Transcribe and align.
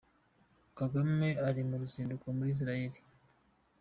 Kagame 0.77 1.27
ari 1.47 1.61
mu 1.67 1.75
ruzinduko 1.81 2.25
muri 2.37 2.49
Israel. 2.55 2.93